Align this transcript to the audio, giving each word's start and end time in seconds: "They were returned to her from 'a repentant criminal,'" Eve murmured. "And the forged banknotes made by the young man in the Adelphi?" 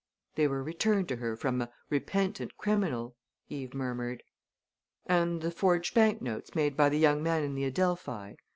"They 0.33 0.47
were 0.47 0.63
returned 0.63 1.07
to 1.09 1.17
her 1.17 1.35
from 1.35 1.61
'a 1.61 1.71
repentant 1.91 2.57
criminal,'" 2.57 3.15
Eve 3.49 3.75
murmured. 3.75 4.23
"And 5.05 5.43
the 5.43 5.51
forged 5.51 5.93
banknotes 5.93 6.55
made 6.55 6.75
by 6.75 6.89
the 6.89 6.97
young 6.97 7.21
man 7.21 7.43
in 7.43 7.53
the 7.53 7.65
Adelphi?" 7.65 8.33